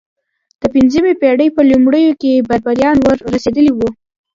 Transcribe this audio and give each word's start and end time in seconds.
د 0.59 0.61
پنځمې 0.73 1.13
پېړۍ 1.21 1.47
په 1.55 1.61
لومړیو 1.71 2.13
کې 2.21 2.45
بربریان 2.47 2.97
ور 3.05 3.17
رسېدلي 3.33 3.71
وو. 3.73 3.89